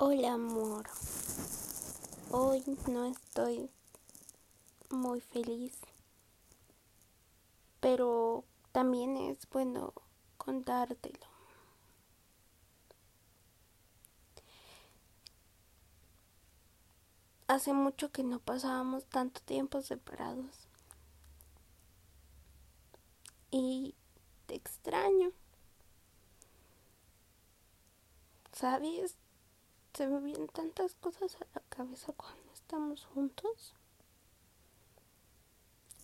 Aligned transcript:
Hola 0.00 0.34
amor, 0.34 0.88
hoy 2.30 2.62
no 2.86 3.04
estoy 3.06 3.68
muy 4.90 5.20
feliz, 5.20 5.76
pero 7.80 8.44
también 8.70 9.16
es 9.16 9.38
bueno 9.50 9.92
contártelo. 10.36 11.26
Hace 17.48 17.72
mucho 17.72 18.12
que 18.12 18.22
no 18.22 18.38
pasábamos 18.38 19.04
tanto 19.06 19.40
tiempo 19.40 19.82
separados 19.82 20.68
y 23.50 23.96
te 24.46 24.54
extraño. 24.54 25.32
¿Sabes? 28.52 29.16
Se 29.94 30.06
me 30.06 30.20
vienen 30.20 30.48
tantas 30.48 30.94
cosas 30.94 31.36
a 31.36 31.46
la 31.54 31.60
cabeza 31.68 32.12
cuando 32.12 32.52
estamos 32.52 33.04
juntos. 33.06 33.74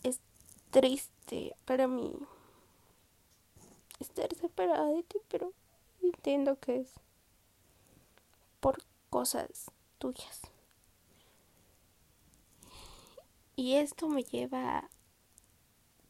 Es 0.02 0.20
triste 0.70 1.55
para 1.65 1.87
mí 1.87 2.12
estar 4.01 4.34
separada 4.34 4.87
de 4.89 5.02
ti, 5.02 5.19
pero 5.28 5.52
entiendo 6.02 6.59
que 6.59 6.80
es 6.80 6.92
por 8.61 8.83
cosas 9.11 9.70
tuyas. 9.98 10.42
Y 13.56 13.75
esto 13.75 14.09
me 14.09 14.25
lleva 14.25 14.89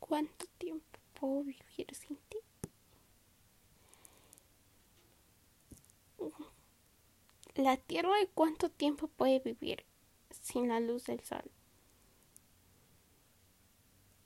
cuánto 0.01 0.47
tiempo 0.59 0.85
puedo 1.19 1.45
vivir 1.45 1.95
sin 1.95 2.17
ti. 2.29 2.34
¿La 7.65 7.79
Tierra 7.79 8.13
cuánto 8.35 8.69
tiempo 8.69 9.09
puede 9.09 9.39
vivir 9.39 9.87
sin 10.29 10.69
la 10.69 10.81
luz 10.81 11.07
del 11.07 11.21
sol? 11.21 11.51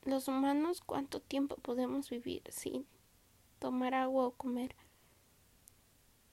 Los 0.03 0.27
humanos 0.27 0.81
cuánto 0.85 1.21
tiempo 1.21 1.55
podemos 1.55 2.11
vivir 2.11 2.43
sin 2.51 2.85
tomar 3.61 3.95
agua 3.95 4.27
o 4.27 4.33
comer? 4.33 4.75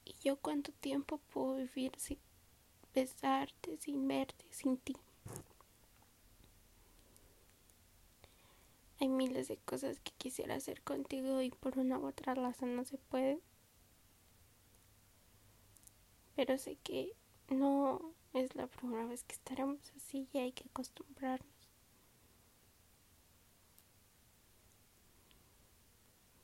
¿Y 0.04 0.16
yo 0.24 0.38
cuánto 0.38 0.72
tiempo 0.72 1.20
puedo 1.32 1.58
vivir 1.58 1.92
sin 1.98 2.18
besarte, 2.96 3.78
sin 3.78 4.08
verte, 4.08 4.48
sin 4.50 4.76
ti? 4.80 4.98
Hay 9.00 9.10
miles 9.10 9.48
de 9.48 9.58
cosas 9.58 10.00
que 10.00 10.12
quisiera 10.18 10.56
hacer 10.56 10.82
contigo 10.82 11.40
y 11.44 11.52
por 11.52 11.78
una 11.78 12.00
u 12.00 12.08
otra 12.08 12.34
razón 12.34 12.76
no 12.76 12.84
se 12.84 12.98
puede 12.98 13.40
pero 16.36 16.58
sé 16.58 16.78
que 16.84 17.14
no 17.50 18.14
es 18.34 18.56
la 18.56 18.68
primera 18.68 19.06
vez 19.06 19.24
que 19.24 19.34
estaremos 19.34 19.80
así 19.96 20.28
y 20.34 20.38
hay 20.40 20.52
que 20.52 20.66
acostumbrarnos. 20.70 21.50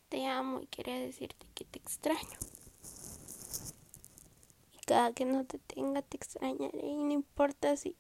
Te 0.10 0.26
amo 0.26 0.62
y 0.62 0.68
quería 0.68 1.00
decirte 1.00 1.46
que 1.54 1.66
te 1.66 1.80
extraño. 1.80 2.38
Y 4.74 4.80
cada 4.86 5.14
que 5.14 5.26
no 5.26 5.46
te 5.46 5.60
tenga 5.60 6.02
te 6.02 6.18
extrañaré 6.18 6.86
y 6.86 7.04
no 7.04 7.12
importa 7.12 7.78
si 7.78 7.96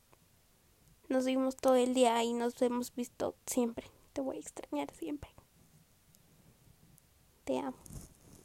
nos 1.07 1.25
vimos 1.25 1.55
todo 1.57 1.75
el 1.75 1.93
día 1.93 2.23
y 2.23 2.33
nos 2.33 2.61
hemos 2.61 2.93
visto 2.95 3.35
siempre. 3.45 3.89
Te 4.13 4.21
voy 4.21 4.37
a 4.37 4.39
extrañar 4.39 4.91
siempre. 4.91 5.29
Te 7.45 7.59
amo. 7.59 7.77